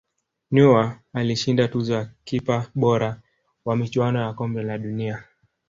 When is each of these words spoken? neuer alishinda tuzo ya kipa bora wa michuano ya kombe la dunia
neuer 0.51 0.99
alishinda 1.13 1.67
tuzo 1.67 1.93
ya 1.93 2.09
kipa 2.23 2.71
bora 2.75 3.21
wa 3.65 3.75
michuano 3.75 4.21
ya 4.21 4.33
kombe 4.33 4.63
la 4.63 4.77
dunia 4.77 5.23